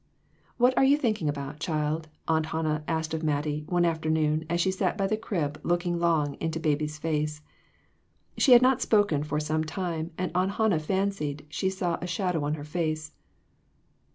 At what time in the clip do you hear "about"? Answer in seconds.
1.29-1.59